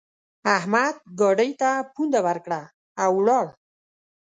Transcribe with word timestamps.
احمد 0.57 0.95
ګاډي 1.19 1.51
ته 1.61 1.69
پونده 1.93 2.19
ورکړه؛ 2.27 2.61
او 3.03 3.11
ولاړ. 3.17 3.45